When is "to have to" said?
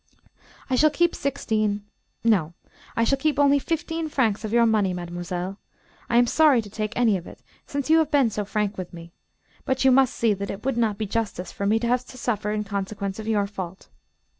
11.77-12.17